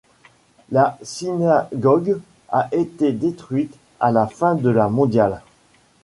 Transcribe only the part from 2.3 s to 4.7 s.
a été détruite à la fin